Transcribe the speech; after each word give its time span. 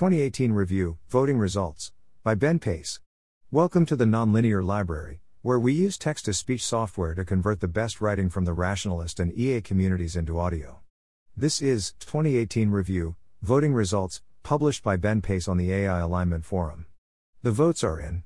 2018 0.00 0.52
Review 0.52 0.96
Voting 1.10 1.36
Results 1.36 1.92
by 2.24 2.34
Ben 2.34 2.58
Pace. 2.58 3.00
Welcome 3.50 3.84
to 3.84 3.94
the 3.94 4.06
Nonlinear 4.06 4.64
Library, 4.64 5.20
where 5.42 5.60
we 5.60 5.74
use 5.74 5.98
text 5.98 6.24
to 6.24 6.32
speech 6.32 6.64
software 6.64 7.12
to 7.12 7.22
convert 7.22 7.60
the 7.60 7.68
best 7.68 8.00
writing 8.00 8.30
from 8.30 8.46
the 8.46 8.54
rationalist 8.54 9.20
and 9.20 9.30
EA 9.38 9.60
communities 9.60 10.16
into 10.16 10.40
audio. 10.40 10.80
This 11.36 11.60
is 11.60 11.92
2018 12.00 12.70
Review 12.70 13.16
Voting 13.42 13.74
Results, 13.74 14.22
published 14.42 14.82
by 14.82 14.96
Ben 14.96 15.20
Pace 15.20 15.46
on 15.46 15.58
the 15.58 15.70
AI 15.70 15.98
Alignment 15.98 16.46
Forum. 16.46 16.86
The 17.42 17.52
votes 17.52 17.84
are 17.84 18.00
in. 18.00 18.22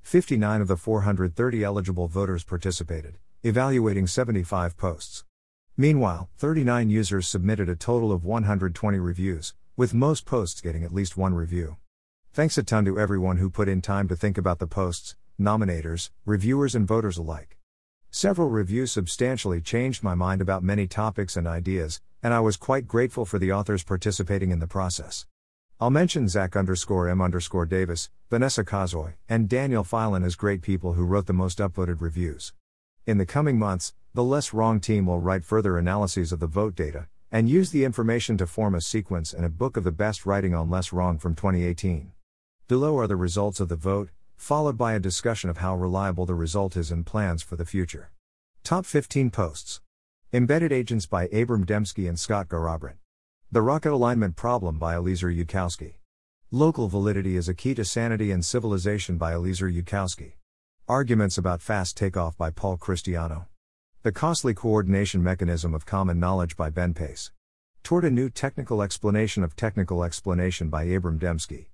59 0.00 0.62
of 0.62 0.66
the 0.66 0.76
430 0.76 1.62
eligible 1.62 2.08
voters 2.08 2.42
participated, 2.42 3.18
evaluating 3.44 4.08
75 4.08 4.76
posts. 4.76 5.24
Meanwhile, 5.76 6.30
39 6.38 6.90
users 6.90 7.28
submitted 7.28 7.68
a 7.68 7.76
total 7.76 8.10
of 8.10 8.24
120 8.24 8.98
reviews, 8.98 9.54
with 9.74 9.94
most 9.94 10.26
posts 10.26 10.60
getting 10.60 10.84
at 10.84 10.92
least 10.92 11.16
one 11.16 11.34
review. 11.34 11.76
Thanks 12.34 12.58
a 12.58 12.62
ton 12.62 12.84
to 12.84 13.00
everyone 13.00 13.38
who 13.38 13.48
put 13.48 13.68
in 13.68 13.80
time 13.80 14.06
to 14.08 14.16
think 14.16 14.36
about 14.36 14.58
the 14.58 14.66
posts, 14.66 15.16
nominators, 15.40 16.10
reviewers, 16.26 16.74
and 16.74 16.86
voters 16.86 17.16
alike. 17.16 17.58
Several 18.10 18.50
reviews 18.50 18.92
substantially 18.92 19.62
changed 19.62 20.02
my 20.02 20.14
mind 20.14 20.42
about 20.42 20.62
many 20.62 20.86
topics 20.86 21.36
and 21.38 21.46
ideas, 21.46 22.02
and 22.22 22.34
I 22.34 22.40
was 22.40 22.58
quite 22.58 22.86
grateful 22.86 23.24
for 23.24 23.38
the 23.38 23.52
authors 23.52 23.82
participating 23.82 24.50
in 24.50 24.58
the 24.58 24.66
process. 24.66 25.24
I'll 25.80 25.90
mention 25.90 26.28
Zack 26.28 26.54
underscore 26.54 27.08
M 27.08 27.22
underscore 27.22 27.64
Davis, 27.64 28.10
Vanessa 28.28 28.64
Kosoy, 28.64 29.14
and 29.28 29.48
Daniel 29.48 29.84
Filan 29.84 30.22
as 30.22 30.36
great 30.36 30.60
people 30.60 30.92
who 30.92 31.04
wrote 31.04 31.26
the 31.26 31.32
most 31.32 31.58
upvoted 31.58 32.02
reviews. 32.02 32.52
In 33.06 33.16
the 33.16 33.26
coming 33.26 33.58
months, 33.58 33.94
the 34.12 34.22
Less 34.22 34.52
Wrong 34.52 34.78
team 34.80 35.06
will 35.06 35.18
write 35.18 35.44
further 35.44 35.78
analyses 35.78 36.30
of 36.30 36.40
the 36.40 36.46
vote 36.46 36.74
data, 36.74 37.08
and 37.32 37.48
use 37.48 37.70
the 37.70 37.82
information 37.82 38.36
to 38.36 38.46
form 38.46 38.74
a 38.74 38.80
sequence 38.80 39.32
and 39.32 39.46
a 39.46 39.48
book 39.48 39.78
of 39.78 39.84
the 39.84 39.90
best 39.90 40.26
writing 40.26 40.54
on 40.54 40.68
Less 40.68 40.92
Wrong 40.92 41.18
from 41.18 41.34
2018. 41.34 42.12
Below 42.68 42.98
are 42.98 43.06
the 43.06 43.16
results 43.16 43.58
of 43.58 43.70
the 43.70 43.74
vote, 43.74 44.10
followed 44.36 44.76
by 44.76 44.92
a 44.92 45.00
discussion 45.00 45.48
of 45.48 45.56
how 45.56 45.74
reliable 45.74 46.26
the 46.26 46.34
result 46.34 46.76
is 46.76 46.90
and 46.90 47.06
plans 47.06 47.42
for 47.42 47.56
the 47.56 47.64
future. 47.64 48.10
Top 48.62 48.84
15 48.84 49.30
posts 49.30 49.80
Embedded 50.30 50.72
Agents 50.72 51.06
by 51.06 51.26
Abram 51.28 51.64
Demski 51.64 52.06
and 52.06 52.20
Scott 52.20 52.48
Garrabrant. 52.48 52.96
The 53.50 53.62
Rocket 53.62 53.92
Alignment 53.92 54.36
Problem 54.36 54.78
by 54.78 54.94
Eliezer 54.94 55.30
Yudkowsky. 55.32 55.94
Local 56.50 56.88
Validity 56.88 57.36
is 57.36 57.48
a 57.48 57.54
Key 57.54 57.74
to 57.74 57.84
Sanity 57.84 58.30
and 58.30 58.44
Civilization 58.44 59.16
by 59.16 59.32
Eliezer 59.32 59.70
Yudkowsky. 59.70 60.34
Arguments 60.86 61.38
about 61.38 61.62
Fast 61.62 61.96
Takeoff 61.96 62.36
by 62.36 62.50
Paul 62.50 62.76
Christiano. 62.76 63.46
The 64.04 64.10
Costly 64.10 64.52
Coordination 64.52 65.22
Mechanism 65.22 65.74
of 65.74 65.86
Common 65.86 66.18
Knowledge 66.18 66.56
by 66.56 66.70
Ben 66.70 66.92
Pace. 66.92 67.30
Toward 67.84 68.04
a 68.04 68.10
New 68.10 68.30
Technical 68.30 68.82
Explanation 68.82 69.44
of 69.44 69.54
Technical 69.54 70.02
Explanation 70.02 70.68
by 70.68 70.82
Abram 70.82 71.20
Demski. 71.20 71.66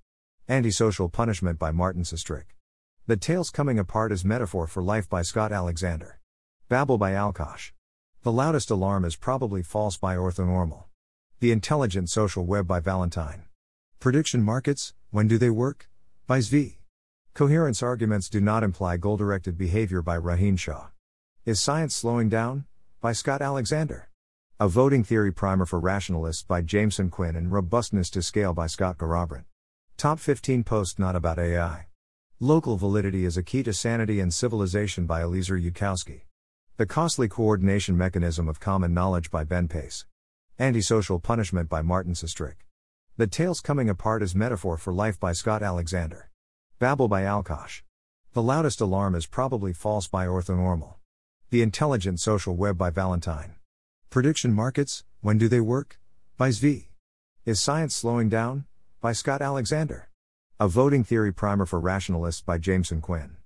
Antisocial 0.47 1.09
Punishment 1.09 1.57
by 1.57 1.71
Martin 1.71 2.03
Sustrik. 2.03 2.55
The 3.07 3.17
Tails 3.17 3.49
Coming 3.49 3.79
Apart 3.79 4.11
as 4.11 4.23
Metaphor 4.23 4.67
for 4.67 4.83
Life 4.83 5.09
by 5.09 5.23
Scott 5.23 5.51
Alexander. 5.51 6.19
Babel 6.67 6.99
by 6.99 7.13
alkjash. 7.13 7.71
The 8.21 8.31
Loudest 8.31 8.69
Alarm 8.69 9.05
is 9.05 9.15
Probably 9.15 9.63
False 9.63 9.97
by 9.97 10.15
Orthonormal. 10.15 10.83
The 11.39 11.51
Intelligent 11.51 12.11
Social 12.11 12.45
Web 12.45 12.67
by 12.67 12.79
Valentine. 12.79 13.45
Prediction 13.99 14.43
Markets, 14.43 14.93
When 15.09 15.27
Do 15.27 15.39
They 15.39 15.49
Work? 15.49 15.89
by 16.27 16.37
Zvi. 16.37 16.75
Coherence 17.33 17.81
arguments 17.81 18.29
do 18.29 18.39
not 18.39 18.61
imply 18.61 18.97
goal 18.97 19.17
directed 19.17 19.57
behavior 19.57 20.03
by 20.03 20.15
Rohin 20.15 20.59
Shah. 20.59 20.89
Is 21.49 21.59
Science 21.59 21.95
Slowing 21.95 22.29
Down? 22.29 22.65
by 23.01 23.11
Scott 23.11 23.41
Alexander. 23.41 24.11
A 24.59 24.67
Voting 24.67 25.03
Theory 25.03 25.31
Primer 25.31 25.65
for 25.65 25.79
Rationalists 25.79 26.43
by 26.43 26.61
Jameson 26.61 27.09
Quinn 27.09 27.35
and 27.35 27.51
Robustness 27.51 28.11
to 28.11 28.21
Scale 28.21 28.53
by 28.53 28.67
Scott 28.67 28.99
Garrabrant. 28.99 29.45
Top 29.97 30.19
15 30.19 30.63
Post 30.63 30.99
Not 30.99 31.15
About 31.15 31.39
AI. 31.39 31.87
Local 32.39 32.77
Validity 32.77 33.25
is 33.25 33.35
a 33.35 33.41
Key 33.41 33.63
to 33.63 33.73
Sanity 33.73 34.19
and 34.19 34.31
Civilization 34.31 35.07
by 35.07 35.23
Eliezer 35.23 35.57
Yudkowsky. 35.57 36.21
The 36.77 36.85
Costly 36.85 37.27
Coordination 37.27 37.97
Mechanism 37.97 38.47
of 38.47 38.59
Common 38.59 38.93
Knowledge 38.93 39.31
by 39.31 39.43
Ben 39.43 39.67
Pace. 39.67 40.05
Antisocial 40.59 41.19
Punishment 41.19 41.67
by 41.67 41.81
Martin 41.81 42.13
Sustrik. 42.13 42.57
The 43.17 43.25
Tails 43.25 43.59
Coming 43.59 43.89
Apart 43.89 44.21
as 44.21 44.35
Metaphor 44.35 44.77
for 44.77 44.93
Life 44.93 45.19
by 45.19 45.31
Scott 45.31 45.63
Alexander. 45.63 46.29
Babel 46.77 47.07
by 47.07 47.23
alkjash. 47.23 47.81
The 48.33 48.43
loudest 48.43 48.79
alarm 48.81 49.15
is 49.15 49.25
probably 49.25 49.73
false 49.73 50.07
by 50.07 50.27
orthonormal. 50.27 50.98
The 51.51 51.63
Intelligent 51.63 52.19
Social 52.19 52.55
Web 52.55 52.77
by 52.77 52.91
Valentine. 52.91 53.55
Prediction 54.11 54.53
Markets, 54.53 55.03
When 55.21 55.39
Do 55.39 55.47
They 55.47 55.59
Work? 55.59 55.99
by 56.37 56.49
Zvi. 56.49 56.89
Is 57.43 57.59
Science 57.59 57.95
Slowing 57.95 58.29
Down? 58.29 58.65
by 59.01 59.13
Scott 59.13 59.41
Alexander. 59.41 60.11
A 60.59 60.67
Voting 60.67 61.03
Theory 61.03 61.33
Primer 61.33 61.65
for 61.65 61.79
Rationalists 61.79 62.43
by 62.43 62.59
Jameson 62.59 63.01
Quinn. 63.01 63.37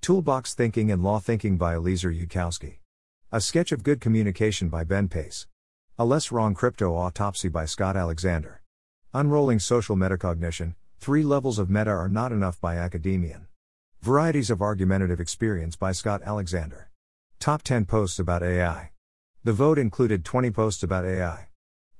Toolbox 0.00 0.54
Thinking 0.54 0.92
and 0.92 1.02
Law 1.02 1.18
Thinking 1.18 1.56
by 1.56 1.74
Eliezer 1.74 2.12
Yudkowsky. 2.12 2.76
A 3.32 3.40
Sketch 3.40 3.72
of 3.72 3.82
Good 3.82 4.00
Communication 4.00 4.68
by 4.68 4.84
Ben 4.84 5.08
Pace. 5.08 5.48
A 5.98 6.04
Less 6.04 6.30
Wrong 6.30 6.54
Crypto 6.54 6.94
Autopsy 6.94 7.48
by 7.48 7.64
Scott 7.64 7.96
Alexander. 7.96 8.62
Unrolling 9.12 9.58
Social 9.58 9.96
Metacognition, 9.96 10.76
Three 11.00 11.24
Levels 11.24 11.58
of 11.58 11.68
Meta 11.68 11.90
Are 11.90 12.08
Not 12.08 12.30
Enough 12.30 12.60
by 12.60 12.76
Academian. 12.76 13.48
Varieties 14.00 14.48
of 14.48 14.62
Argumentative 14.62 15.18
Experience 15.18 15.74
by 15.74 15.90
Scott 15.90 16.22
Alexander. 16.24 16.88
Top 17.40 17.62
10 17.62 17.84
Posts 17.84 18.18
About 18.18 18.42
AI. 18.42 18.90
The 19.44 19.52
vote 19.52 19.78
included 19.78 20.24
20 20.24 20.50
posts 20.50 20.82
about 20.82 21.04
AI. 21.04 21.46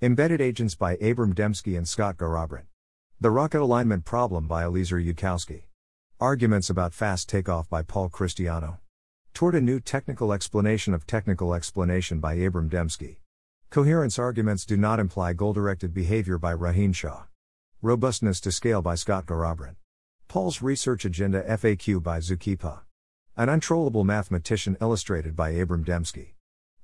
Embedded 0.03 0.41
Agents 0.41 0.75
by 0.75 0.97
Abram 0.97 1.33
Demski 1.33 1.79
and 1.79 1.87
Scott 1.87 2.17
Garrabrant. 2.17 2.67
The 3.21 3.31
Rocket 3.31 3.61
Alignment 3.61 4.05
Problem 4.05 4.49
by 4.49 4.65
Eliezer 4.65 4.99
Yudkowsky. 4.99 5.63
Arguments 6.19 6.69
about 6.69 6.93
Fast 6.93 7.29
Takeoff 7.29 7.71
by 7.71 7.83
Paul 7.83 8.11
Christiano. 8.11 8.79
Toward 9.33 9.55
a 9.55 9.61
New 9.61 9.79
Technical 9.79 10.33
Explanation 10.33 10.93
of 10.93 11.07
Technical 11.07 11.55
Explanation 11.55 12.19
by 12.19 12.35
Abram 12.35 12.69
Demski. 12.69 13.19
Coherence 13.71 14.19
arguments 14.19 14.67
do 14.67 14.77
not 14.77 14.99
imply 14.99 15.35
goal 15.35 15.53
directed 15.53 15.95
behavior 15.95 16.39
by 16.39 16.53
Rohin 16.53 16.93
Shah. 16.93 17.27
Robustness 17.81 18.41
to 18.41 18.51
Scale 18.51 18.83
by 18.83 18.97
Scott 18.97 19.27
Garrabrant. 19.27 19.77
Paul's 20.27 20.63
Research 20.63 21.05
Agenda 21.05 21.45
FAQ 21.45 22.03
by 22.03 22.19
zhukeepa. 22.19 22.81
An 23.39 23.49
Untrollable 23.49 24.03
Mathematician 24.03 24.77
illustrated 24.81 25.37
by 25.37 25.51
Abram 25.51 25.85
Demski. 25.85 26.33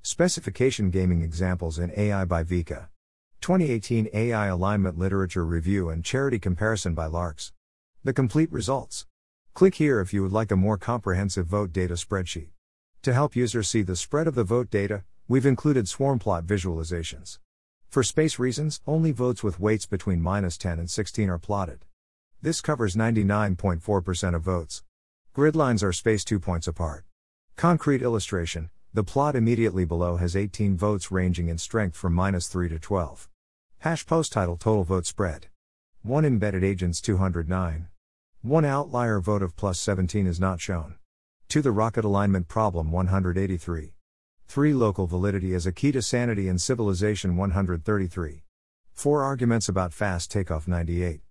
Specification 0.02 0.90
Gaming 0.90 1.20
Examples 1.20 1.80
in 1.80 1.90
AI 1.96 2.24
by 2.26 2.44
Vika. 2.44 2.90
2018 3.40 4.08
AI 4.14 4.46
Alignment 4.46 4.96
Literature 4.96 5.44
Review 5.44 5.88
and 5.88 6.04
Charity 6.04 6.38
Comparison 6.38 6.94
by 6.94 7.06
Larks. 7.06 7.52
The 8.04 8.12
complete 8.12 8.52
results. 8.52 9.04
Click 9.52 9.74
here 9.74 9.98
if 9.98 10.14
you 10.14 10.22
would 10.22 10.30
like 10.30 10.52
a 10.52 10.56
more 10.56 10.78
comprehensive 10.78 11.48
vote 11.48 11.72
data 11.72 11.94
spreadsheet. 11.94 12.50
To 13.02 13.12
help 13.12 13.34
users 13.34 13.68
see 13.68 13.82
the 13.82 13.96
spread 13.96 14.28
of 14.28 14.36
the 14.36 14.44
vote 14.44 14.70
data, 14.70 15.02
we've 15.26 15.46
included 15.46 15.88
swarm 15.88 16.20
plot 16.20 16.46
visualizations. 16.46 17.40
For 17.88 18.04
space 18.04 18.38
reasons, 18.38 18.80
only 18.86 19.10
votes 19.10 19.42
with 19.42 19.58
weights 19.58 19.86
between 19.86 20.22
minus 20.22 20.56
10 20.56 20.78
and 20.78 20.88
16 20.88 21.28
are 21.30 21.38
plotted. 21.40 21.84
This 22.40 22.60
covers 22.60 22.94
99.4% 22.94 24.36
of 24.36 24.42
votes. 24.42 24.83
Grid 25.34 25.56
lines 25.56 25.82
are 25.82 25.92
spaced 25.92 26.28
2 26.28 26.38
points 26.38 26.68
apart. 26.68 27.04
Concrete 27.56 28.02
illustration 28.02 28.70
the 28.92 29.02
plot 29.02 29.34
immediately 29.34 29.84
below 29.84 30.16
has 30.18 30.36
18 30.36 30.76
votes 30.76 31.10
ranging 31.10 31.48
in 31.48 31.58
strength 31.58 31.96
from 31.96 32.14
minus 32.14 32.46
3 32.46 32.68
to 32.68 32.78
12. 32.78 33.28
Hash 33.78 34.06
post 34.06 34.30
title 34.30 34.56
total 34.56 34.84
vote 34.84 35.06
spread. 35.06 35.48
1 36.04 36.24
embedded 36.24 36.62
agents 36.62 37.00
209. 37.00 37.88
1 38.42 38.64
outlier 38.64 39.18
vote 39.18 39.42
of 39.42 39.56
plus 39.56 39.80
17 39.80 40.28
is 40.28 40.38
not 40.38 40.60
shown. 40.60 40.94
2 41.48 41.62
the 41.62 41.72
rocket 41.72 42.04
alignment 42.04 42.46
problem 42.46 42.92
183. 42.92 43.94
3. 44.46 44.72
Local 44.72 45.08
validity 45.08 45.52
as 45.52 45.66
a 45.66 45.72
key 45.72 45.90
to 45.90 46.00
sanity 46.00 46.46
and 46.46 46.60
civilization 46.60 47.36
133. 47.36 48.44
4. 48.92 49.24
Arguments 49.24 49.68
about 49.68 49.92
fast 49.92 50.30
takeoff 50.30 50.68
98. 50.68 51.22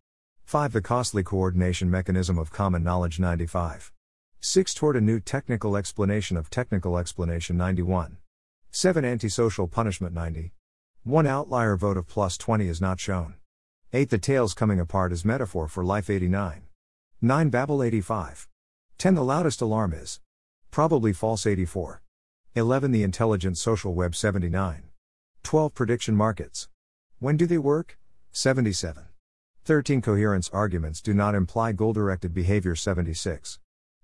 5. 0.46 0.74
The 0.74 0.82
costly 0.82 1.24
coordination 1.24 1.90
mechanism 1.90 2.38
of 2.38 2.52
common 2.52 2.84
knowledge 2.84 3.20
95. 3.20 3.92
6. 4.40 4.74
Toward 4.74 4.96
a 4.96 5.02
new 5.02 5.20
technical 5.20 5.76
explanation 5.76 6.38
of 6.38 6.50
technical 6.50 6.98
explanation 6.98 7.58
91. 7.58 8.18
7. 8.70 9.06
Antisocial 9.06 9.68
punishment 9.68 10.14
90. 10.14 10.54
1. 11.04 11.26
Outlier 11.26 11.76
vote 11.76 11.98
of 11.98 12.08
plus 12.08 12.38
20 12.38 12.68
is 12.68 12.82
not 12.82 13.00
shown. 13.00 13.36
8. 13.94 14.10
The 14.10 14.18
tails 14.18 14.54
coming 14.54 14.80
apart 14.80 15.12
is 15.12 15.26
metaphor 15.26 15.68
for 15.68 15.84
life 15.84 16.10
89. 16.10 16.64
9. 17.22 17.50
Babel 17.50 17.82
85. 17.82 18.48
10. 18.98 19.16
The 19.16 19.24
loudest 19.24 19.62
alarm 19.62 19.94
is. 19.94 20.20
Probably 20.70 21.14
false 21.14 21.48
84. 21.48 22.02
11. 22.54 22.92
The 22.92 23.04
Intelligent 23.04 23.58
Social 23.58 23.94
Web 23.96 24.14
79. 24.14 24.84
12. 25.42 25.74
Prediction 25.74 26.16
Markets. 26.16 26.70
When 27.20 27.38
do 27.38 27.48
they 27.48 27.58
work? 27.58 27.98
77. 28.34 29.06
13. 29.66 30.02
Coherence 30.02 30.50
arguments 30.50 31.00
do 31.00 31.14
not 31.14 31.34
imply 31.34 31.72
goal 31.72 31.94
directed 31.94 32.34
behavior 32.34 32.76
76. 32.76 33.60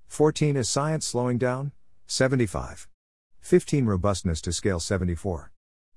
14. 0.08 0.56
Is 0.56 0.70
science 0.70 1.06
slowing 1.06 1.38
down? 1.38 1.74
75. 2.08 2.88
15. 3.42 3.86
Robustness 3.86 4.40
to 4.40 4.54
scale 4.54 4.80
74. 4.80 5.52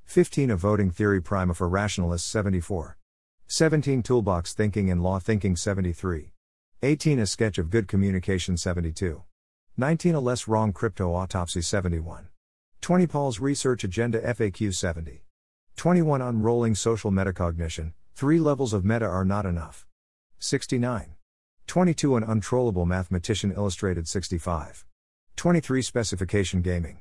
15. 0.04 0.50
A 0.50 0.56
voting 0.56 0.90
theory 0.90 1.22
primer 1.22 1.54
for 1.54 1.68
rationalists 1.68 2.28
74. 2.28 2.98
17 3.46 4.02
Toolbox 4.02 4.52
Thinking 4.52 4.90
and 4.90 5.00
Law 5.00 5.20
Thinking 5.20 5.54
73. 5.54 6.32
18 6.82 7.20
A 7.20 7.26
Sketch 7.26 7.56
of 7.56 7.70
Good 7.70 7.86
Communication 7.86 8.56
72. 8.56 9.22
19 9.76 10.14
A 10.16 10.20
Less 10.20 10.48
Wrong 10.48 10.72
Crypto 10.72 11.14
Autopsy 11.14 11.62
71. 11.62 12.26
20 12.80 13.06
Paul's 13.06 13.38
Research 13.38 13.84
Agenda 13.84 14.20
FAQ 14.22 14.74
70. 14.74 15.22
21 15.76 16.20
Unrolling 16.20 16.74
Social 16.74 17.12
Metacognition, 17.12 17.92
Three 18.14 18.38
Levels 18.38 18.72
of 18.72 18.84
Meta 18.84 19.06
Are 19.06 19.24
Not 19.24 19.46
Enough. 19.46 19.86
69. 20.38 21.14
22 21.66 22.16
An 22.16 22.22
Untrollable 22.22 22.86
Mathematician 22.86 23.52
Illustrated 23.52 24.06
65. 24.06 24.84
23 25.36 25.82
Specification 25.82 26.60
Gaming. 26.62 27.00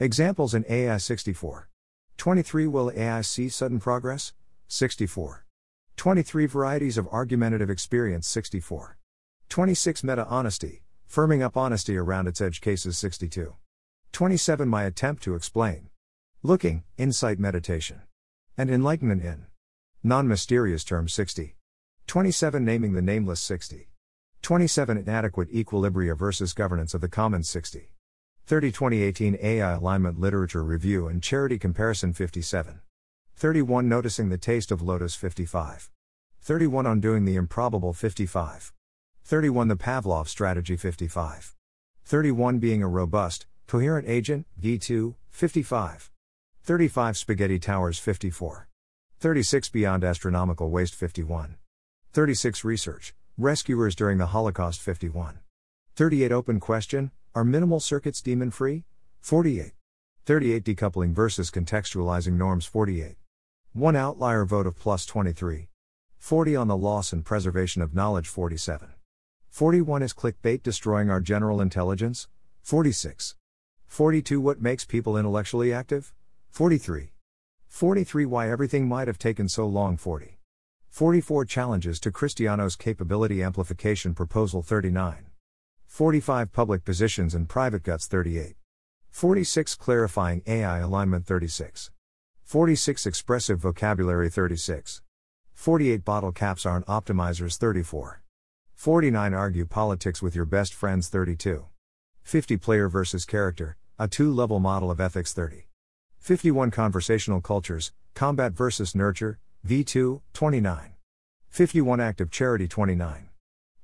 Examples 0.00 0.54
in 0.54 0.64
AI 0.68 0.96
64. 0.96 1.68
23 2.16 2.66
Will 2.66 2.90
AI 2.96 3.20
see 3.20 3.48
sudden 3.48 3.78
progress? 3.78 4.32
64. 4.66 5.44
23 5.96 6.46
Varieties 6.46 6.98
of 6.98 7.06
Argumentative 7.08 7.70
Experience 7.70 8.26
64. 8.26 8.98
26 9.48 10.02
Meta 10.02 10.26
Honesty, 10.26 10.82
Firming 11.08 11.42
up 11.42 11.56
honesty 11.56 11.96
around 11.96 12.26
its 12.26 12.40
edge 12.40 12.60
cases 12.60 12.98
62. 12.98 13.54
27 14.12 14.68
My 14.68 14.84
attempt 14.84 15.22
to 15.22 15.34
explain. 15.34 15.90
Looking, 16.42 16.82
insight 16.96 17.38
meditation. 17.38 18.02
And 18.58 18.70
enlightenment 18.70 19.22
in. 19.22 19.46
Non 20.06 20.28
mysterious 20.28 20.84
term 20.84 21.08
60. 21.08 21.56
27 22.06 22.64
Naming 22.64 22.92
the 22.92 23.02
nameless 23.02 23.40
60. 23.40 23.88
27 24.40 24.98
Inadequate 24.98 25.52
equilibria 25.52 26.16
versus 26.16 26.52
governance 26.52 26.94
of 26.94 27.00
the 27.00 27.08
commons 27.08 27.48
60. 27.48 27.90
30 28.46 28.70
2018 28.70 29.36
AI 29.42 29.72
Alignment 29.72 30.20
Literature 30.20 30.62
Review 30.62 31.08
and 31.08 31.24
Charity 31.24 31.58
Comparison 31.58 32.12
57. 32.12 32.82
31 33.34 33.88
Noticing 33.88 34.28
the 34.28 34.38
Taste 34.38 34.70
of 34.70 34.80
Lotus 34.80 35.16
55. 35.16 35.90
31 36.40 36.86
Undoing 36.86 37.24
the 37.24 37.34
Improbable 37.34 37.92
55. 37.92 38.72
31 39.24 39.66
The 39.66 39.74
Pavlov 39.74 40.28
Strategy 40.28 40.76
55. 40.76 41.56
31 42.04 42.60
Being 42.60 42.80
a 42.84 42.88
Robust, 42.88 43.46
Coherent 43.66 44.08
Agent, 44.08 44.46
V2, 44.62 45.16
55. 45.30 46.12
35 46.62 47.16
Spaghetti 47.16 47.58
Towers 47.58 47.98
54. 47.98 48.68
36 49.26 49.70
Beyond 49.70 50.04
Astronomical 50.04 50.70
Waste 50.70 50.94
51. 50.94 51.56
36 52.12 52.62
Research, 52.62 53.12
Rescuers 53.36 53.96
during 53.96 54.18
the 54.18 54.26
Holocaust 54.26 54.80
51. 54.80 55.40
38 55.96 56.30
Open 56.30 56.60
Question, 56.60 57.10
Are 57.34 57.42
minimal 57.42 57.80
circuits 57.80 58.22
demon 58.22 58.52
free? 58.52 58.84
48. 59.22 59.72
38 60.26 60.62
Decoupling 60.62 61.12
versus 61.12 61.50
Contextualizing 61.50 62.34
Norms 62.34 62.66
48. 62.66 63.16
1 63.72 63.96
Outlier 63.96 64.44
vote 64.44 64.64
of 64.64 64.78
plus 64.78 65.04
23. 65.04 65.70
40 66.18 66.54
On 66.54 66.68
the 66.68 66.76
Loss 66.76 67.12
and 67.12 67.24
Preservation 67.24 67.82
of 67.82 67.96
Knowledge 67.96 68.28
47. 68.28 68.90
41 69.48 70.02
Is 70.04 70.14
clickbait 70.14 70.62
destroying 70.62 71.10
our 71.10 71.20
general 71.20 71.60
intelligence? 71.60 72.28
46. 72.62 73.34
42 73.88 74.40
What 74.40 74.62
makes 74.62 74.84
people 74.84 75.16
intellectually 75.16 75.72
active? 75.72 76.14
43. 76.50 77.10
43 77.76 78.24
Why 78.24 78.50
everything 78.50 78.88
might 78.88 79.06
have 79.06 79.18
taken 79.18 79.50
so 79.50 79.66
long 79.66 79.98
40. 79.98 80.38
44 80.88 81.44
Challenges 81.44 82.00
to 82.00 82.10
Christiano's 82.10 82.74
Capability 82.74 83.42
Amplification 83.42 84.14
Proposal 84.14 84.62
39. 84.62 85.26
45 85.84 86.52
Public 86.52 86.86
Positions 86.86 87.34
and 87.34 87.46
Private 87.46 87.82
Guts 87.82 88.06
38. 88.06 88.56
46 89.10 89.74
Clarifying 89.74 90.42
AI 90.46 90.78
Alignment 90.78 91.26
36. 91.26 91.90
46 92.44 93.04
Expressive 93.04 93.58
Vocabulary 93.60 94.30
36. 94.30 95.02
48 95.52 96.02
Bottle 96.02 96.32
Caps 96.32 96.64
Aren't 96.64 96.86
Optimizers 96.86 97.58
34. 97.58 98.22
49 98.72 99.34
Argue 99.34 99.66
politics 99.66 100.22
with 100.22 100.34
your 100.34 100.46
best 100.46 100.72
friends 100.72 101.08
32. 101.10 101.66
50 102.22 102.56
Player 102.56 102.88
versus 102.88 103.26
character, 103.26 103.76
a 103.98 104.08
two 104.08 104.32
level 104.32 104.60
model 104.60 104.90
of 104.90 104.98
ethics 104.98 105.34
30. 105.34 105.66
51 106.26 106.72
Conversational 106.72 107.40
cultures, 107.40 107.92
combat 108.14 108.52
versus 108.52 108.96
nurture, 108.96 109.38
V2, 109.64 110.22
29. 110.32 110.94
51 111.50 112.00
Active 112.00 112.32
charity 112.32 112.66
29. 112.66 113.28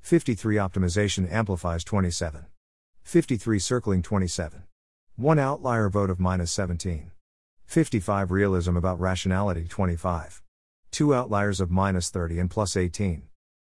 53 0.01 0.57
Optimization 0.57 1.33
amplifies 1.33 1.85
27. 1.85 2.47
53 3.05 3.59
Circling 3.61 4.03
27. 4.03 4.65
1 5.15 5.39
Outlier 5.39 5.89
vote 5.89 6.11
of 6.11 6.19
minus 6.19 6.51
17. 6.51 7.13
55 7.65 8.33
Realism 8.33 8.77
about 8.77 8.99
rationality 8.99 9.69
25. 9.69 10.43
2 10.91 11.15
Outliers 11.15 11.61
of 11.61 11.71
minus 11.71 12.11
30 12.11 12.41
and 12.41 12.51
plus 12.51 12.77
18. 12.77 13.23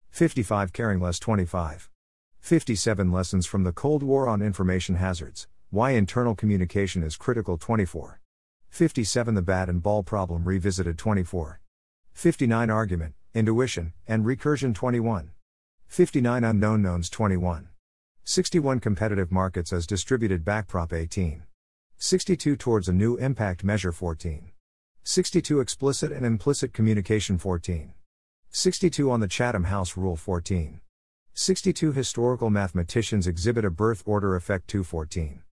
55 0.08 0.72
Caring 0.72 0.98
less 0.98 1.18
25. 1.18 1.90
57 2.40 3.12
Lessons 3.12 3.44
from 3.44 3.64
the 3.64 3.72
Cold 3.72 4.02
War 4.02 4.26
on 4.26 4.40
Information 4.40 4.94
Hazards 4.94 5.46
Why 5.68 5.90
Internal 5.90 6.34
Communication 6.34 7.02
is 7.02 7.18
Critical 7.18 7.58
24. 7.58 8.21
57 8.72 9.34
The 9.34 9.42
Bat 9.42 9.68
and 9.68 9.82
Ball 9.82 10.02
Problem 10.02 10.44
Revisited 10.44 10.96
24. 10.96 11.60
59 12.14 12.70
Argument, 12.70 13.14
Intuition, 13.34 13.92
and 14.08 14.24
Recursion 14.24 14.74
21. 14.74 15.32
59 15.88 16.42
Unknown 16.42 16.80
Knowns 16.80 17.10
21. 17.10 17.68
61 18.24 18.80
Competitive 18.80 19.30
Markets 19.30 19.74
as 19.74 19.86
Distributed 19.86 20.42
Backprop 20.42 20.94
18. 20.94 21.42
62 21.98 22.56
Towards 22.56 22.88
a 22.88 22.94
New 22.94 23.18
Impact 23.18 23.62
Measure 23.62 23.92
14. 23.92 24.52
62 25.04 25.60
Explicit 25.60 26.10
and 26.10 26.24
Implicit 26.24 26.72
Communication 26.72 27.36
14. 27.36 27.92
62 28.48 29.10
on 29.10 29.20
the 29.20 29.28
Chatham 29.28 29.64
House 29.64 29.98
Rule 29.98 30.16
14. 30.16 30.80
62 31.34 31.92
Historical 31.92 32.48
mathematicians 32.48 33.26
exhibit 33.26 33.66
a 33.66 33.70
birth 33.70 34.02
order 34.06 34.34
effect 34.34 34.66
214. 34.68 35.42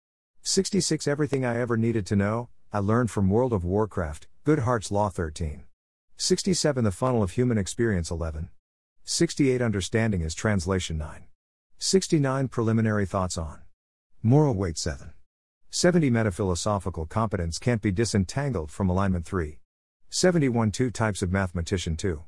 66 0.40 1.06
Everything 1.06 1.44
I 1.44 1.60
ever 1.60 1.76
needed 1.76 2.06
to 2.06 2.16
know, 2.16 2.48
I 2.72 2.78
learned 2.78 3.10
from 3.10 3.28
World 3.28 3.52
of 3.52 3.64
Warcraft, 3.64 4.28
Goodhart's 4.44 4.92
Law 4.92 5.08
13. 5.08 5.64
67 6.16 6.84
The 6.84 6.92
funnel 6.92 7.20
of 7.20 7.32
human 7.32 7.58
experience 7.58 8.12
11. 8.12 8.48
68 9.02 9.60
Understanding 9.60 10.20
is 10.20 10.36
translation 10.36 10.96
9. 10.96 11.24
69 11.78 12.46
Preliminary 12.46 13.06
thoughts 13.06 13.36
on 13.36 13.62
moral 14.22 14.54
weight 14.54 14.78
7. 14.78 15.12
70 15.70 16.10
Metaphilosophical 16.10 17.06
competence 17.06 17.58
can't 17.58 17.82
be 17.82 17.90
disentangled 17.90 18.70
from 18.70 18.88
alignment 18.88 19.26
3. 19.26 19.58
71 20.08 20.70
Two 20.70 20.92
types 20.92 21.22
of 21.22 21.32
mathematician 21.32 21.96
2. 21.96 22.22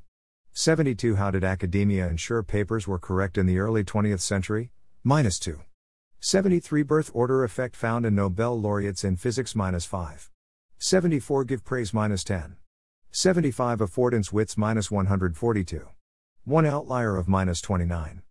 72 0.51 1.15
How 1.15 1.31
did 1.31 1.45
academia 1.45 2.05
ensure 2.09 2.43
papers 2.43 2.85
were 2.85 2.99
correct 2.99 3.37
in 3.37 3.45
the 3.45 3.59
early 3.59 3.85
20th 3.85 4.19
century? 4.19 4.71
Minus 5.05 5.39
2. 5.39 5.61
73 6.19 6.83
Birth 6.83 7.11
order 7.13 7.45
effect 7.45 7.77
found 7.77 8.05
in 8.05 8.13
Nobel 8.13 8.59
laureates 8.59 9.05
in 9.05 9.15
physics 9.15 9.55
minus 9.55 9.85
5. 9.85 10.31
74 10.85 11.45
Give 11.45 11.63
praise 11.63 11.93
minus 11.93 12.25
10. 12.25 12.57
75 13.09 13.79
Affordance 13.79 14.33
widths 14.33 14.57
minus 14.57 14.91
142. 14.91 15.87
1 16.43 16.65
outlier 16.65 17.15
of 17.15 17.29
minus 17.29 17.61
29. 17.61 18.21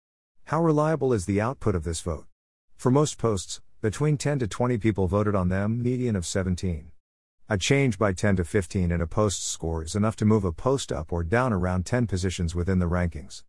How 0.44 0.62
reliable 0.62 1.14
is 1.14 1.24
the 1.24 1.40
output 1.40 1.74
of 1.74 1.84
this 1.84 2.02
vote? 2.02 2.26
For 2.76 2.90
most 2.90 3.16
posts, 3.16 3.62
between 3.80 4.18
10 4.18 4.40
to 4.40 4.46
20 4.46 4.76
people 4.76 5.06
voted 5.06 5.34
on 5.34 5.48
them, 5.48 5.82
median 5.82 6.14
of 6.14 6.26
17. 6.26 6.92
A 7.48 7.56
change 7.56 7.98
by 7.98 8.12
10 8.12 8.36
to 8.36 8.44
15 8.44 8.92
in 8.92 9.00
a 9.00 9.06
post's 9.06 9.46
score 9.46 9.82
is 9.82 9.96
enough 9.96 10.16
to 10.16 10.26
move 10.26 10.44
a 10.44 10.52
post 10.52 10.92
up 10.92 11.10
or 11.10 11.24
down 11.24 11.54
around 11.54 11.86
10 11.86 12.06
positions 12.06 12.54
within 12.54 12.80
the 12.80 12.84
rankings. 12.84 13.44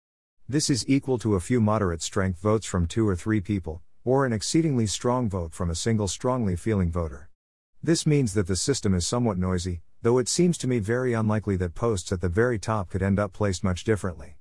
This 0.47 0.69
is 0.69 0.87
equal 0.87 1.17
to 1.19 1.35
a 1.35 1.41
few 1.41 1.59
moderate 1.59 2.01
strength 2.01 2.39
votes 2.39 2.65
from 2.65 2.87
two 2.87 3.05
or 3.05 3.17
three 3.17 3.41
people, 3.41 3.81
or 4.05 4.25
an 4.25 4.31
exceedingly 4.31 4.87
strong 4.87 5.27
vote 5.27 5.53
from 5.53 5.69
a 5.69 5.75
single 5.75 6.07
strongly 6.07 6.55
feeling 6.55 6.89
voter. 6.89 7.29
This 7.85 8.05
means 8.05 8.33
that 8.33 8.47
the 8.47 8.55
system 8.55 8.93
is 8.93 9.05
somewhat 9.05 9.37
noisy, 9.37 9.81
though 10.03 10.17
it 10.17 10.29
seems 10.29 10.57
to 10.59 10.67
me 10.67 10.79
very 10.79 11.11
unlikely 11.11 11.57
that 11.57 11.75
posts 11.75 12.13
at 12.13 12.21
the 12.21 12.29
very 12.29 12.57
top 12.57 12.89
could 12.89 13.03
end 13.03 13.19
up 13.19 13.33
placed 13.33 13.61
much 13.61 13.83
differently. 13.83 14.37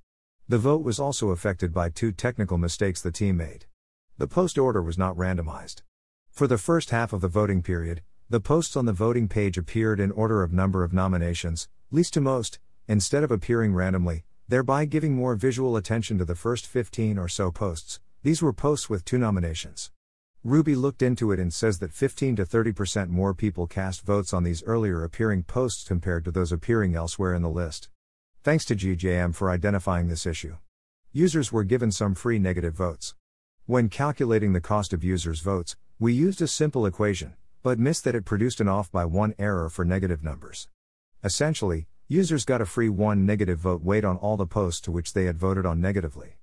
The 0.49 0.59
vote 0.59 0.85
was 0.85 1.01
also 1.01 1.31
affected 1.31 1.75
by 1.75 1.89
two 1.89 2.13
technical 2.13 2.57
mistakes 2.57 3.03
the 3.03 3.11
team 3.11 3.39
made. 3.39 3.67
The 4.17 4.29
post 4.29 4.59
order 4.59 4.81
was 4.81 4.97
not 4.97 5.17
randomized. 5.17 5.83
For 6.31 6.47
the 6.47 6.57
first 6.57 6.91
half 6.91 7.13
of 7.13 7.21
the 7.21 7.27
voting 7.27 7.63
period, 7.63 8.03
the 8.31 8.39
posts 8.39 8.77
on 8.77 8.87
the 8.87 8.93
voting 8.93 9.27
page 9.27 9.59
appeared 9.59 9.99
in 9.99 10.13
order 10.13 10.45
of 10.45 10.53
number 10.53 10.85
of 10.85 10.93
nominations, 10.93 11.69
least 11.91 12.15
to 12.15 12.21
most, 12.21 12.61
instead 12.87 13.25
of 13.25 13.33
appearing 13.33 13.75
randomly, 13.75 14.23
thereby 14.47 14.85
giving 14.85 15.17
more 15.17 15.35
visual 15.35 15.77
attention 15.77 16.17
to 16.19 16.25
the 16.25 16.37
first 16.37 16.65
15 16.65 17.19
or 17.19 17.27
so 17.27 17.51
posts. 17.51 17.99
These 18.23 18.41
were 18.41 18.53
posts 18.53 18.89
with 18.89 19.05
two 19.05 19.19
nominations. 19.19 19.91
Ruby 20.45 20.75
looked 20.75 21.03
into 21.03 21.33
it 21.33 21.39
and 21.39 21.53
says 21.53 21.79
that 21.79 21.93
15 21.93 22.37
to 22.37 22.45
30% 22.45 23.09
more 23.09 23.33
people 23.33 23.67
cast 23.67 24.03
votes 24.03 24.33
on 24.33 24.43
these 24.43 24.63
earlier 24.65 25.05
appearing 25.05 25.45
posts 25.45 25.85
compared 25.85 26.25
to 26.25 26.31
those 26.31 26.53
appearing 26.53 26.95
elsewhere 26.95 27.35
in 27.35 27.43
the 27.43 27.49
list. 27.49 27.89
Thanks 28.43 28.65
to 28.67 28.77
GJM 28.77 29.35
for 29.35 29.51
identifying 29.51 30.09
this 30.09 30.27
issue. 30.27 30.57
Users 31.13 31.53
were 31.53 31.65
given 31.65 31.93
some 31.93 32.15
free 32.15 32.39
negative 32.39 32.75
votes. 32.75 33.15
When 33.67 33.89
calculating 33.89 34.53
the 34.53 34.61
cost 34.61 34.93
of 34.93 35.05
users' 35.05 35.41
votes, 35.41 35.77
we 35.99 36.13
used 36.13 36.43
a 36.43 36.49
simple 36.49 36.87
equation 36.87 37.35
but 37.63 37.79
missed 37.79 38.03
that 38.03 38.17
it 38.17 38.25
produced 38.25 38.61
an 38.61 38.69
off 38.69 38.91
by 38.91 39.05
one 39.05 39.35
error 39.39 39.69
for 39.69 39.85
negative 39.85 40.25
numbers. 40.25 40.69
Essentially, 41.23 41.87
Users 42.09 42.45
got 42.45 42.61
a 42.61 42.67
free 42.67 42.91
one 42.91 43.25
negative 43.25 43.59
vote 43.59 43.83
weight 43.83 44.05
on 44.05 44.19
all 44.19 44.37
the 44.37 44.47
posts 44.47 44.83
to 44.83 44.91
which 44.91 45.15
they 45.15 45.25
had 45.25 45.39
voted 45.39 45.65
on 45.65 45.81
negatively. 45.81 46.37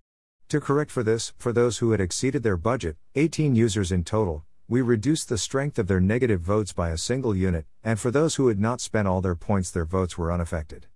To 0.49 0.59
correct 0.59 0.89
for 0.89 1.03
this, 1.03 1.31
for 1.37 1.53
those 1.53 1.77
who 1.77 1.91
had 1.91 2.01
exceeded 2.01 2.41
their 2.41 2.57
budget, 2.57 2.97
18 3.13 3.55
users 3.55 3.91
in 3.91 4.03
total, 4.03 4.45
we 4.67 4.81
reduced 4.81 5.29
the 5.29 5.37
strength 5.37 5.77
of 5.77 5.85
their 5.85 5.99
negative 5.99 6.41
votes 6.41 6.73
by 6.73 6.89
a 6.89 6.97
single 6.97 7.35
unit, 7.35 7.67
and 7.83 7.99
for 7.99 8.09
those 8.09 8.33
who 8.33 8.47
had 8.47 8.59
not 8.59 8.81
spent 8.81 9.07
all 9.07 9.21
their 9.21 9.35
points, 9.35 9.69
their 9.69 9.85
votes 9.85 10.17
were 10.17 10.31
unaffected. 10.31 10.87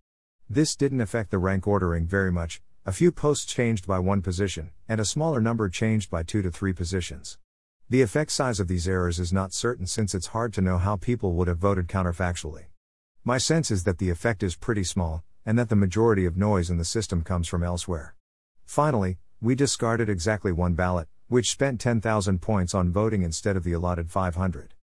This 0.50 0.76
didn't 0.76 1.02
affect 1.02 1.30
the 1.30 1.38
rank 1.38 1.68
ordering 1.68 2.08
very 2.08 2.32
much, 2.32 2.64
a 2.84 2.92
few 2.92 3.12
posts 3.12 3.46
changed 3.46 3.86
by 3.86 4.00
one 4.00 4.24
position, 4.24 4.72
and 4.90 5.00
a 5.00 5.06
smaller 5.06 5.40
number 5.40 5.70
changed 5.70 6.10
by 6.10 6.24
two 6.24 6.42
to 6.42 6.50
three 6.50 6.74
positions. 6.74 7.38
The 7.92 8.02
effect 8.02 8.32
size 8.32 8.60
of 8.60 8.68
these 8.68 8.88
errors 8.88 9.20
is 9.20 9.32
not 9.32 9.54
certain 9.54 9.86
since 9.86 10.16
it's 10.16 10.34
hard 10.34 10.52
to 10.54 10.62
know 10.62 10.80
how 10.80 10.96
people 10.96 11.34
would 11.34 11.48
have 11.48 11.60
voted 11.60 11.88
counterfactually. 11.88 12.66
My 13.24 13.38
sense 13.38 13.70
is 13.70 13.84
that 13.84 14.00
the 14.00 14.10
effect 14.10 14.42
is 14.42 14.56
pretty 14.56 14.84
small, 14.84 15.24
and 15.46 15.60
that 15.60 15.70
the 15.70 15.76
majority 15.76 16.26
of 16.26 16.38
noise 16.38 16.72
in 16.72 16.80
the 16.80 16.86
system 16.86 17.22
comes 17.22 17.48
from 17.48 17.62
elsewhere. 17.62 18.16
Finally, 18.66 19.20
we 19.44 19.56
discarded 19.56 20.08
exactly 20.08 20.54
one 20.54 20.74
ballot, 20.74 21.10
which 21.28 21.52
spent 21.52 21.82
10,000 21.82 22.42
points 22.42 22.74
on 22.74 22.94
voting 22.94 23.24
instead 23.24 23.58
of 23.58 23.66
the 23.66 23.74
allotted 23.74 24.10
500. 24.10 24.74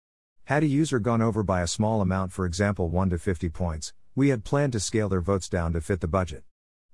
Had 0.45 0.63
a 0.63 0.67
user 0.67 0.99
gone 0.99 1.23
over 1.23 1.43
by 1.43 1.63
a 1.63 1.67
small 1.67 2.03
amount, 2.03 2.31
for 2.31 2.45
example 2.45 2.91
1 2.91 3.09
to 3.09 3.19
50 3.19 3.49
points, 3.49 3.95
we 4.15 4.29
had 4.29 4.45
planned 4.45 4.75
to 4.75 4.81
scale 4.81 5.09
their 5.09 5.23
votes 5.23 5.49
down 5.49 5.73
to 5.73 5.81
fit 5.81 6.03
the 6.03 6.07
budget. 6.07 6.45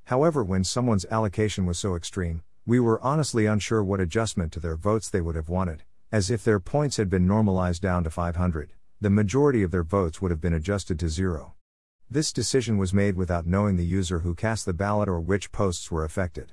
However, 0.04 0.44
when 0.44 0.62
someone's 0.62 1.06
allocation 1.10 1.66
was 1.66 1.76
so 1.76 1.96
extreme, 1.96 2.44
we 2.64 2.78
were 2.78 3.02
honestly 3.02 3.46
unsure 3.46 3.82
what 3.82 3.98
adjustment 3.98 4.52
to 4.52 4.60
their 4.60 4.76
votes 4.76 5.10
they 5.10 5.20
would 5.20 5.34
have 5.34 5.48
wanted, 5.48 5.82
as 6.12 6.30
if 6.30 6.44
their 6.44 6.60
points 6.60 6.98
had 6.98 7.10
been 7.10 7.26
normalized 7.26 7.82
down 7.82 8.04
to 8.04 8.10
500, 8.10 8.74
the 9.00 9.10
majority 9.10 9.64
of 9.64 9.72
their 9.72 9.82
votes 9.82 10.22
would 10.22 10.30
have 10.30 10.40
been 10.40 10.54
adjusted 10.54 11.00
to 11.00 11.08
zero. 11.08 11.54
This 12.08 12.32
decision 12.32 12.78
was 12.78 12.94
made 12.94 13.16
without 13.16 13.44
knowing 13.44 13.74
the 13.74 13.84
user 13.84 14.20
who 14.20 14.36
cast 14.36 14.66
the 14.66 14.72
ballot 14.72 15.08
or 15.08 15.18
which 15.18 15.50
posts 15.50 15.90
were 15.90 16.04
affected. 16.04 16.52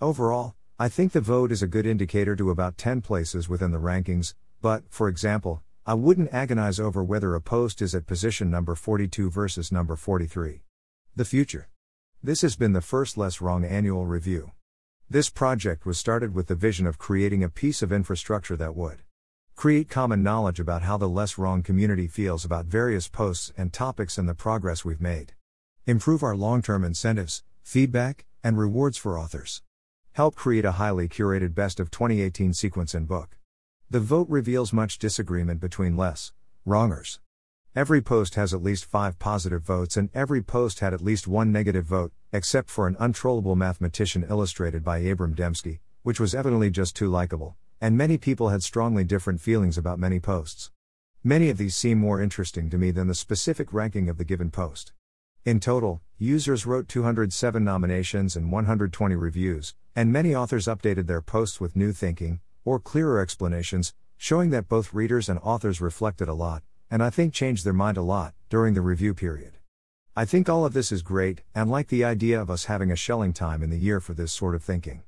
Overall, 0.00 0.54
I 0.78 0.88
think 0.88 1.10
the 1.10 1.20
vote 1.20 1.50
is 1.50 1.60
a 1.60 1.66
good 1.66 1.84
indicator 1.84 2.36
to 2.36 2.52
about 2.52 2.78
10 2.78 3.00
places 3.00 3.48
within 3.48 3.72
the 3.72 3.80
rankings, 3.80 4.34
but, 4.62 4.84
for 4.88 5.08
example, 5.08 5.60
I 5.84 5.94
wouldn't 5.94 6.32
agonize 6.32 6.78
over 6.78 7.02
whether 7.02 7.34
a 7.34 7.40
post 7.40 7.82
is 7.82 7.96
at 7.96 8.06
position 8.06 8.48
number 8.48 8.76
42 8.76 9.28
versus 9.28 9.72
number 9.72 9.96
43. 9.96 10.62
The 11.16 11.24
future. 11.24 11.68
This 12.22 12.42
has 12.42 12.54
been 12.54 12.74
the 12.74 12.80
first 12.80 13.16
Less 13.16 13.40
Wrong 13.40 13.64
annual 13.64 14.06
review. 14.06 14.52
This 15.10 15.30
project 15.30 15.84
was 15.84 15.98
started 15.98 16.32
with 16.32 16.46
the 16.46 16.54
vision 16.54 16.86
of 16.86 16.98
creating 16.98 17.42
a 17.42 17.48
piece 17.48 17.82
of 17.82 17.90
infrastructure 17.90 18.56
that 18.56 18.76
would 18.76 18.98
create 19.56 19.88
common 19.88 20.22
knowledge 20.22 20.60
about 20.60 20.82
how 20.82 20.96
the 20.96 21.08
Less 21.08 21.38
Wrong 21.38 21.60
community 21.60 22.06
feels 22.06 22.44
about 22.44 22.66
various 22.66 23.08
posts 23.08 23.52
and 23.56 23.72
topics 23.72 24.16
and 24.16 24.28
the 24.28 24.34
progress 24.34 24.84
we've 24.84 25.00
made, 25.00 25.32
improve 25.86 26.22
our 26.22 26.36
long 26.36 26.62
term 26.62 26.84
incentives, 26.84 27.42
feedback, 27.64 28.26
and 28.44 28.56
rewards 28.56 28.96
for 28.96 29.18
authors 29.18 29.60
help 30.18 30.34
create 30.34 30.64
a 30.64 30.72
highly 30.72 31.06
curated 31.06 31.54
best 31.54 31.78
of 31.78 31.92
2018 31.92 32.52
sequence 32.52 32.92
and 32.92 33.06
book. 33.06 33.38
The 33.88 34.00
vote 34.00 34.26
reveals 34.28 34.72
much 34.72 34.98
disagreement 34.98 35.60
between 35.60 35.96
less 35.96 36.32
wrongers. 36.64 37.20
Every 37.76 38.02
post 38.02 38.34
has 38.34 38.52
at 38.52 38.60
least 38.60 38.84
five 38.84 39.20
positive 39.20 39.62
votes, 39.62 39.96
and 39.96 40.10
every 40.12 40.42
post 40.42 40.80
had 40.80 40.92
at 40.92 41.00
least 41.00 41.28
one 41.28 41.52
negative 41.52 41.84
vote, 41.84 42.10
except 42.32 42.68
for 42.68 42.88
an 42.88 42.96
untrollable 42.98 43.54
mathematician 43.54 44.26
illustrated 44.28 44.82
by 44.82 44.98
Abram 44.98 45.36
Demski, 45.36 45.78
which 46.02 46.18
was 46.18 46.34
evidently 46.34 46.68
just 46.68 46.96
too 46.96 47.08
likable, 47.08 47.54
and 47.80 47.96
many 47.96 48.18
people 48.18 48.48
had 48.48 48.64
strongly 48.64 49.04
different 49.04 49.40
feelings 49.40 49.78
about 49.78 50.00
many 50.00 50.18
posts. 50.18 50.72
Many 51.22 51.48
of 51.48 51.58
these 51.58 51.76
seem 51.76 51.96
more 51.98 52.20
interesting 52.20 52.70
to 52.70 52.76
me 52.76 52.90
than 52.90 53.06
the 53.06 53.14
specific 53.14 53.72
ranking 53.72 54.08
of 54.08 54.18
the 54.18 54.24
given 54.24 54.50
post. 54.50 54.92
In 55.44 55.60
total, 55.60 56.02
users 56.18 56.66
wrote 56.66 56.88
207 56.88 57.62
nominations 57.62 58.34
and 58.34 58.50
120 58.50 59.14
reviews, 59.14 59.74
and 59.98 60.12
many 60.12 60.32
authors 60.32 60.66
updated 60.66 61.08
their 61.08 61.20
posts 61.20 61.60
with 61.60 61.74
new 61.74 61.90
thinking, 61.90 62.38
or 62.64 62.78
clearer 62.78 63.18
explanations, 63.18 63.94
showing 64.16 64.50
that 64.50 64.68
both 64.68 64.94
readers 64.94 65.28
and 65.28 65.40
authors 65.40 65.80
reflected 65.80 66.28
a 66.28 66.34
lot, 66.34 66.62
and 66.88 67.02
I 67.02 67.10
think 67.10 67.34
changed 67.34 67.64
their 67.64 67.72
mind 67.72 67.96
a 67.96 68.02
lot, 68.02 68.32
during 68.48 68.74
the 68.74 68.80
review 68.80 69.12
period. 69.12 69.54
I 70.14 70.24
think 70.24 70.48
all 70.48 70.64
of 70.64 70.72
this 70.72 70.92
is 70.92 71.02
great, 71.02 71.42
and 71.52 71.68
like 71.68 71.88
the 71.88 72.04
idea 72.04 72.40
of 72.40 72.48
us 72.48 72.66
having 72.66 72.92
a 72.92 72.96
Schelling 72.96 73.32
time 73.32 73.60
in 73.60 73.70
the 73.70 73.76
year 73.76 73.98
for 73.98 74.14
this 74.14 74.30
sort 74.30 74.54
of 74.54 74.62
thinking. 74.62 75.02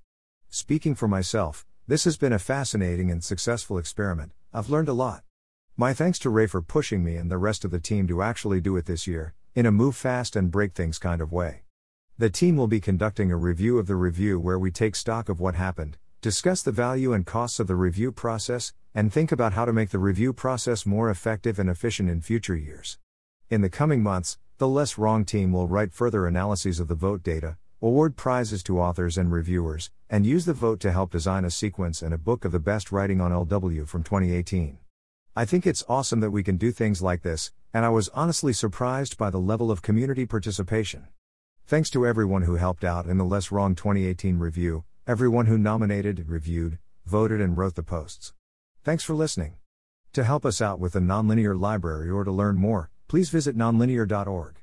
Speaking 0.49 0.97
for 0.97 1.07
myself, 1.07 1.69
this 1.87 2.03
has 2.03 2.17
been 2.17 2.33
a 2.33 2.41
fascinating 2.41 3.13
and 3.13 3.23
successful 3.23 3.79
experiment, 3.79 4.33
I've 4.53 4.71
learned 4.71 4.89
a 4.89 4.93
lot. 4.93 5.23
My 5.77 5.95
thanks 5.95 6.19
to 6.19 6.31
Ray 6.31 6.49
for 6.49 6.63
pushing 6.63 7.05
me 7.05 7.15
and 7.15 7.31
the 7.31 7.39
rest 7.39 7.65
of 7.65 7.71
the 7.71 7.79
team 7.79 8.09
to 8.09 8.23
actually 8.23 8.61
do 8.61 8.77
it 8.77 8.87
this 8.87 9.07
year, 9.07 9.35
in 9.55 9.67
a 9.67 9.71
move 9.71 9.95
fast 9.95 10.35
and 10.35 10.51
break 10.51 10.75
things 10.75 10.99
kind 10.99 11.21
of 11.21 11.31
way. 11.31 11.63
The 12.21 12.29
team 12.29 12.59
will 12.59 12.67
be 12.67 12.81
conducting 12.81 13.33
a 13.33 13.37
review 13.39 13.79
of 13.79 13.87
the 13.87 13.97
review 13.97 14.39
where 14.39 14.59
we 14.59 14.71
take 14.71 14.95
stock 14.95 15.31
of 15.31 15.41
what 15.41 15.55
happened, 15.55 15.97
discuss 16.21 16.61
the 16.61 16.71
value 16.71 17.15
and 17.15 17.25
costs 17.25 17.59
of 17.59 17.67
the 17.67 17.75
review 17.75 18.13
process, 18.13 18.75
and 18.95 19.11
think 19.11 19.33
about 19.33 19.55
how 19.55 19.65
to 19.65 19.73
make 19.73 19.89
the 19.89 19.99
review 19.99 20.35
process 20.35 20.85
more 20.85 21.09
effective 21.09 21.59
and 21.59 21.71
efficient 21.71 22.11
in 22.11 22.21
future 22.21 22.55
years. 22.55 22.99
In 23.49 23.63
the 23.63 23.71
coming 23.71 24.03
months, 24.03 24.37
the 24.59 24.69
Less 24.69 24.99
Wrong 24.99 25.25
team 25.25 25.51
will 25.51 25.67
write 25.67 25.95
further 25.95 26.27
analyses 26.27 26.79
of 26.79 26.89
the 26.89 26.95
vote 26.95 27.23
data, 27.23 27.57
award 27.81 28.17
prizes 28.17 28.63
to 28.65 28.79
authors 28.79 29.17
and 29.17 29.33
reviewers, 29.33 29.91
and 30.11 30.27
use 30.27 30.45
the 30.45 30.53
vote 30.53 30.79
to 30.81 30.93
help 30.93 31.11
design 31.11 31.47
a 31.47 31.51
sequence 31.51 32.03
and 32.03 32.13
a 32.13 32.19
book 32.19 32.45
of 32.45 32.53
the 32.53 32.61
best 32.61 32.93
writing 32.93 33.23
on 33.23 33.33
LW 33.33 33.89
from 33.89 34.03
2018. 34.03 34.77
I 35.35 35.47
think 35.47 35.67
it's 35.67 35.87
awesome 35.89 36.21
that 36.21 36.33
we 36.33 36.43
can 36.43 36.59
do 36.59 36.71
things 36.71 37.01
like 37.01 37.23
this, 37.23 37.51
and 37.73 37.87
I 37.87 37.89
was 37.89 38.11
honestly 38.11 38.53
surprised 38.53 39.17
by 39.17 39.31
the 39.31 39.39
level 39.39 39.71
of 39.71 39.81
community 39.81 40.27
participation. 40.27 41.09
Thanks 41.71 41.89
to 41.91 42.05
everyone 42.05 42.43
who 42.43 42.57
helped 42.57 42.83
out 42.83 43.07
in 43.07 43.17
the 43.17 43.25
Less 43.25 43.53
Wrong 43.53 43.77
2018 43.77 44.41
review, 44.41 44.83
everyone 45.07 45.47
who 45.47 45.57
nominated, 45.57 46.29
reviewed, 46.29 46.81
voted, 47.07 47.41
and 47.41 47.57
wrote 47.57 47.77
the 47.77 47.85
posts. 47.85 48.33
Thanks 48.83 49.05
for 49.05 49.15
listening. 49.15 49.55
To 50.15 50.25
help 50.25 50.45
us 50.45 50.61
out 50.61 50.81
with 50.81 50.95
the 50.95 50.99
Nonlinear 50.99 51.57
Library 51.57 52.11
or 52.11 52.25
to 52.25 52.33
learn 52.33 52.57
more, 52.57 52.91
please 53.07 53.31
visit 53.31 53.57
nonlinear.org. 53.57 54.60